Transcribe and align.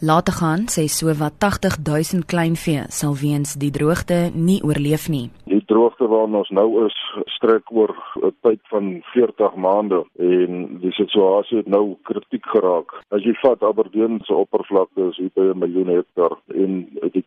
Laat 0.00 0.28
gaan 0.28 0.66
sê 0.68 0.82
so 0.92 1.08
wat 1.16 1.38
80 1.40 1.80
000 1.80 2.28
kleinvee 2.28 2.84
sal 2.92 3.14
weens 3.16 3.54
die 3.56 3.70
droogte 3.72 4.28
nie 4.34 4.58
oorleef 4.60 5.08
nie. 5.08 5.30
Die 5.48 5.62
droogte 5.64 6.04
waarna 6.04 6.42
ons 6.42 6.50
nou 6.52 6.84
is, 6.84 6.96
strek 7.32 7.72
oor 7.72 7.96
'n 8.20 8.34
tyd 8.44 8.60
van 8.68 9.00
40 9.14 9.56
maande 9.56 10.04
en 10.20 10.78
die 10.84 10.92
situasie 10.92 11.58
het 11.64 11.68
nou 11.68 11.96
kritiek 12.02 12.44
geraak. 12.44 12.92
As 13.08 13.24
jy 13.24 13.32
vat 13.40 13.62
Aberdeen 13.62 14.20
se 14.24 14.34
oppervlakte 14.34 15.08
is 15.08 15.16
hier 15.16 15.32
by 15.34 15.48
'n 15.48 15.58
miljoen 15.64 15.88
hektar 15.96 16.36
en 16.54 16.88
die 17.12 17.24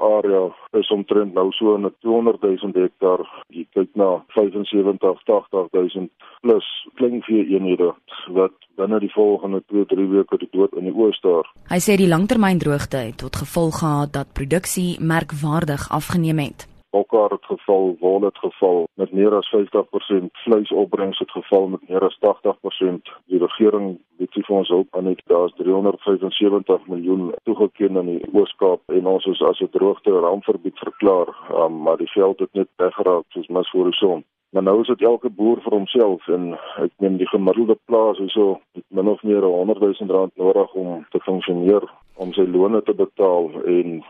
area 0.00 0.48
is 0.78 0.90
omtrent 0.90 1.34
nou 1.34 1.52
so 1.52 1.76
'n 1.76 1.94
200 2.00 2.40
000 2.40 2.72
hektar. 2.72 3.20
Jy 3.48 3.66
kyk 3.72 3.90
na 3.94 4.24
75 4.28 5.22
80 5.24 5.68
000 5.70 6.08
plus 6.40 6.88
kleinvee 6.94 7.46
eenhede 7.46 7.94
wat 8.28 8.52
binne 8.76 8.98
die 9.00 9.12
volgende 9.12 9.62
2-3 9.72 10.08
weke 10.16 10.38
die 10.38 10.48
dood 10.50 10.72
in 10.72 10.84
die 10.84 10.94
oos 10.94 11.20
daar. 11.20 11.46
Hy 11.68 11.80
sê 11.86 11.96
die 11.96 12.08
langtermyndroogte 12.08 12.96
het 12.96 13.18
tot 13.18 13.36
gevolg 13.36 13.78
gehad 13.78 14.12
dat 14.12 14.32
produksie 14.32 14.96
merkwaardig 15.00 15.90
afgeneem 15.90 16.38
het. 16.38 16.68
Bokkar 16.90 17.30
het 17.30 17.44
geval, 17.46 17.96
wol 18.00 18.24
het 18.24 18.38
geval 18.38 18.88
met 18.94 19.12
meer 19.12 19.34
as 19.34 19.48
50%, 19.54 20.30
vleisopbrengs 20.44 21.18
het 21.18 21.30
geval 21.30 21.68
met 21.68 21.88
meer 21.88 22.02
as 22.04 22.18
80%. 22.18 23.12
Die 23.26 23.38
regering 23.38 24.00
het 24.34 24.46
vir 24.46 24.56
ons 24.56 24.68
hulp 24.68 24.96
aan 24.96 25.06
het 25.06 25.22
daar's 25.26 25.54
375 25.58 26.86
miljoen 26.86 27.30
toegeken 27.42 27.96
aan 27.98 28.06
die 28.06 28.24
Ooskaap 28.32 28.80
en 28.86 29.06
ons 29.06 29.26
is 29.26 29.42
as 29.42 29.60
'n 29.60 29.70
droogte 29.70 30.10
rampverbied 30.10 30.78
verklaar, 30.78 31.28
um, 31.54 31.82
maar 31.82 31.96
die 31.96 32.10
veld 32.10 32.38
het 32.38 32.52
net 32.52 32.68
weggeraak 32.76 33.24
soos 33.28 33.48
mis 33.48 33.70
voor 33.70 33.84
die 33.84 34.00
son. 34.02 34.24
Maar 34.50 34.62
nou 34.62 34.80
is 34.80 34.86
dit 34.86 35.02
elke 35.02 35.30
boer 35.30 35.60
vir 35.62 35.72
homself 35.72 36.28
en 36.28 36.58
ek 36.82 36.90
neem 36.98 37.16
die 37.16 37.28
gemiddelde 37.28 37.76
plaas 37.84 38.18
hierso 38.18 38.60
min 38.88 39.08
of 39.08 39.22
meer 39.22 39.42
100 39.42 39.80
000 39.80 40.10
rand 40.10 40.36
nodig 40.36 40.72
om 40.74 41.06
te 41.10 41.20
funksioneer 41.20 41.86
om 42.16 42.32
sy 42.32 42.46
loone 42.46 42.82
te 42.82 42.94
betaal 42.94 43.50
en 43.64 44.02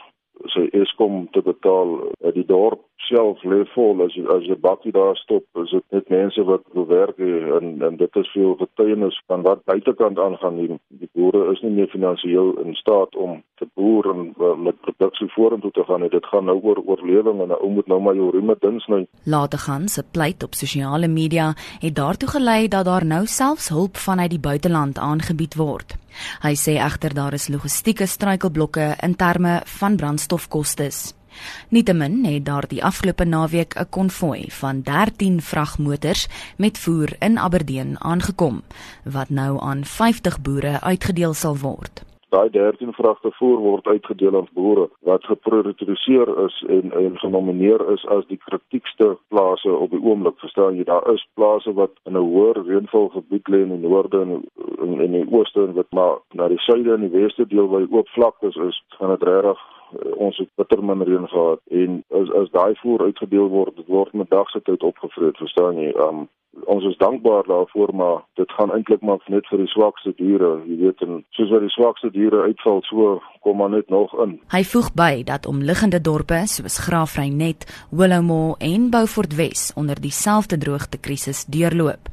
sy 0.55 0.69
Eskom 0.73 1.29
te 1.31 1.43
betaal. 1.43 1.99
Die 2.33 2.47
dorp 2.47 2.81
self 3.11 3.43
lê 3.45 3.61
vol 3.75 4.03
as 4.07 4.15
as 4.35 4.47
jy 4.49 4.57
bakkie 4.67 4.93
daar 4.95 5.19
stop, 5.21 5.45
is 5.63 5.75
dit 5.75 5.85
net 5.97 6.09
mense 6.15 6.45
wat 6.49 6.65
wil 6.77 6.87
werk 6.91 7.19
en 7.19 7.83
en 7.89 7.99
dit 8.01 8.17
is 8.23 8.33
veel 8.35 8.55
getuienis 8.63 9.19
van 9.31 9.45
wat 9.47 9.65
buitekant 9.71 10.19
aangaan 10.19 10.59
hier. 10.63 10.77
Die 11.03 11.11
boere 11.15 11.53
is 11.53 11.63
nie 11.65 11.75
meer 11.79 11.91
finansiëel 11.93 12.53
in 12.65 12.75
staat 12.79 13.17
om 13.17 13.43
te 13.61 13.69
boer 13.75 14.11
en 14.15 14.23
uh, 14.31 14.55
met 14.67 14.81
produksie 14.87 15.29
vorentoe 15.35 15.71
te 15.77 15.85
gaan. 15.89 16.09
Dit 16.09 16.27
gaan 16.33 16.49
nou 16.49 16.59
oor 16.63 16.83
oorlewing 16.87 17.43
en 17.45 17.53
'n 17.53 17.61
ou 17.61 17.71
moet 17.77 17.87
nou 17.87 18.01
maar 18.01 18.15
jou 18.15 18.31
rieme 18.31 18.57
dins 18.61 18.87
nou. 18.87 19.05
Laat 19.25 19.55
gaan 19.55 19.89
se 19.89 20.03
pleit 20.13 20.43
op 20.43 20.55
sosiale 20.55 21.09
media 21.09 21.55
het 21.81 21.95
daartoe 21.95 22.29
gelei 22.29 22.69
dat 22.69 22.85
daar 22.85 23.05
nou 23.05 23.27
selfs 23.27 23.69
hulp 23.69 23.97
vanuit 23.97 24.31
die 24.31 24.41
buiteland 24.41 24.99
aangebied 24.99 25.55
word. 25.55 25.97
Hy 26.43 26.55
sê 26.55 26.73
egter 26.79 27.15
daar 27.15 27.33
is 27.33 27.49
logistieke 27.49 28.07
struikelblokke 28.07 28.97
in 29.03 29.17
terme 29.17 29.61
van 29.65 29.97
brandstofkostes. 29.97 31.20
Nietemin 31.69 32.25
het 32.25 32.45
daar 32.45 32.69
die 32.69 32.85
afgelope 32.85 33.25
naweek 33.25 33.75
'n 33.75 33.89
konvoi 33.91 34.45
van 34.49 34.83
13 34.83 35.41
vragmotors 35.41 36.29
met 36.59 36.79
voer 36.79 37.09
in 37.19 37.39
Aberdeen 37.39 37.97
aangekom 38.01 38.63
wat 39.05 39.29
nou 39.29 39.61
aan 39.61 39.85
50 39.85 40.41
boere 40.41 40.81
uitgedeel 40.81 41.35
sal 41.35 41.57
word. 41.57 42.05
Daai 42.31 42.51
13 42.51 42.93
vragte 42.93 43.31
voer 43.39 43.59
word 43.59 43.87
uitgedeel 43.87 44.37
aan 44.37 44.49
boere 44.55 44.85
wat 45.09 45.25
geprioritiseer 45.25 46.29
is 46.45 46.65
en 46.69 46.93
en 47.01 47.19
genomineer 47.19 47.83
is 47.95 48.05
as 48.17 48.27
die 48.29 48.39
kritiekste 48.45 49.09
plase 49.35 49.73
op 49.73 49.91
die 49.91 50.03
oomblik. 50.03 50.39
Verstaan 50.39 50.79
jy, 50.79 50.85
daar 50.85 51.13
is 51.13 51.27
plase 51.35 51.73
wat 51.73 51.91
in 52.05 52.15
'n 52.15 52.29
hoër 52.31 52.63
reënvalgebied 52.69 53.49
lê 53.49 53.61
in 53.63 53.75
die 53.75 53.89
noorde 53.89 54.21
en 54.21 54.31
in, 55.01 55.13
die 55.13 55.27
ooste 55.31 55.67
en 55.67 55.75
wat 55.75 55.91
maar 55.91 56.17
na 56.33 56.49
die 56.49 56.63
suide 56.69 56.95
en 56.95 57.09
die 57.09 57.17
weste 57.19 57.47
deel 57.47 57.69
waar 57.69 57.87
oop 57.91 58.09
vlaktes 58.09 58.57
is, 58.57 58.83
gaan 58.99 59.19
dit 59.19 59.29
uh, 59.29 59.55
ons 60.17 60.37
het 60.37 60.51
bitter 60.57 60.83
min 60.85 61.03
reën 61.07 61.29
gehad 61.29 61.61
en 61.83 62.03
as 62.21 62.29
as 62.43 62.53
daai 62.57 62.75
voer 62.83 63.07
uitgedeel 63.09 63.49
word, 63.49 63.81
word 63.87 64.13
met 64.13 64.31
dagse 64.31 64.61
tyd 64.63 64.83
opgevreet, 64.83 65.37
verstaan 65.37 65.81
jy? 65.81 65.95
Um 66.09 66.29
ons 66.67 66.85
is 66.85 66.97
dankbaar 66.99 67.47
daarvoor, 67.47 67.95
maar 67.95 68.17
dit 68.35 68.53
gaan 68.53 68.73
eintlik 68.75 69.01
maar 69.07 69.23
net 69.27 69.47
vir 69.51 69.63
die 69.63 69.71
swakste 69.71 70.13
diere, 70.19 70.51
jy 70.67 70.77
weet, 70.81 71.03
en 71.07 71.21
soos 71.37 71.53
wat 71.55 71.63
die 71.63 71.71
swakste 71.71 72.11
diere 72.11 72.43
uitval, 72.49 72.83
so 72.89 73.21
kom 73.45 73.61
maar 73.63 73.71
net 73.71 73.89
nog 73.89 74.13
in. 74.23 74.35
Hy 74.51 74.63
voeg 74.73 74.91
by 74.99 75.23
dat 75.31 75.47
omliggende 75.47 76.01
dorpe 76.03 76.43
soos 76.51 76.81
Graafrenet, 76.87 77.67
Willowmore 77.91 78.59
en 78.59 78.91
Beaufort 78.91 79.37
Wes 79.39 79.71
onder 79.79 80.01
dieselfde 80.01 80.59
droogtekrisis 80.59 81.47
deurloop. 81.47 82.11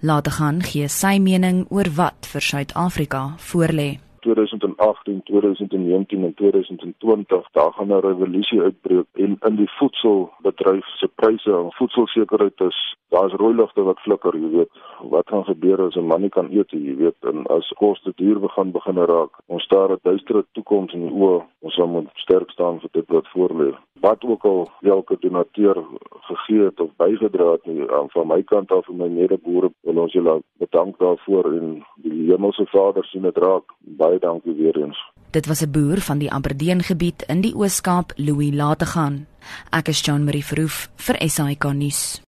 Laat 0.00 0.30
gaan 0.38 0.62
gee 0.62 0.88
sy 0.88 1.18
mening 1.18 1.64
oor 1.70 1.90
wat 1.96 2.30
vir 2.32 2.48
Suid-Afrika 2.52 3.26
voorlê. 3.50 3.90
2018, 4.22 5.22
2019 5.24 6.24
en 6.24 6.34
2020 6.34 7.50
daar 7.52 7.72
gaan 7.72 7.92
'n 7.92 8.06
revolusie 8.08 8.60
uitbreek 8.60 9.06
en 9.12 9.36
in 9.48 9.56
die 9.56 9.70
voedselbedryf 9.78 10.86
se 10.86 11.08
pryse 11.14 11.52
en 11.52 11.72
voedselsekerheid 11.72 12.60
is 12.60 12.96
daar's 13.12 13.32
rooi 13.32 13.54
ligte 13.54 13.82
wat 13.82 14.00
flikker, 14.00 14.36
jy 14.36 14.50
weet. 14.56 14.80
Wat 15.14 15.28
gaan 15.28 15.44
gebeur 15.44 15.82
as 15.86 15.96
'n 15.96 16.06
man 16.06 16.20
nie 16.20 16.34
kan 16.36 16.48
eet 16.50 16.72
nie, 16.72 16.84
jy 16.88 16.96
weet, 16.96 17.20
en 17.30 17.46
as 17.46 17.68
koste 17.82 18.12
duur 18.16 18.40
begin 18.40 18.70
begin 18.72 18.98
raak. 19.12 19.32
Ons 19.46 19.62
staar 19.62 19.90
'n 19.92 19.98
duistere 20.02 20.44
toekoms 20.52 20.92
in 20.92 21.02
die 21.06 21.14
oë. 21.24 21.42
Ons 21.60 21.76
moet 21.76 22.08
sterk 22.14 22.50
staan 22.50 22.80
vir 22.80 22.88
dit 22.92 23.08
wat 23.08 23.28
voorlê. 23.34 23.74
Wat 24.00 24.24
ook 24.24 24.44
al 24.44 24.70
elke 24.80 25.16
donateur 25.20 25.76
gegee 26.20 26.64
het 26.64 26.80
of 26.80 26.90
bygedra 26.96 27.52
het 27.52 27.66
nie, 27.66 27.84
van 28.08 28.26
my 28.26 28.42
kant 28.42 28.70
af 28.72 28.88
en 28.88 28.96
my 28.96 29.08
medeboere 29.08 29.70
wil 29.80 29.98
ons 30.02 30.12
julle 30.12 30.42
bedank 30.58 30.98
daarvoor 30.98 31.44
en 31.52 31.84
die 32.12 32.28
hemelse 32.30 32.66
Vader 32.72 33.04
sien 33.04 33.22
dit 33.22 33.36
raak. 33.36 33.72
Baie 33.98 34.18
dankie 34.18 34.54
weer 34.58 34.76
eens. 34.84 34.98
Dit 35.32 35.46
was 35.46 35.62
'n 35.62 35.70
boer 35.70 36.00
van 36.00 36.18
die 36.18 36.32
Aberdeen 36.32 36.82
gebied 36.82 37.22
in 37.28 37.40
die 37.40 37.54
Oos-Kaap, 37.54 38.12
Louis 38.16 38.54
Lategan. 38.54 39.26
Ek 39.70 39.88
is 39.88 40.04
Jean 40.04 40.24
Marie 40.24 40.44
Verhoef 40.44 40.90
vir 40.96 41.16
SAK 41.28 41.72
nuus. 41.72 42.20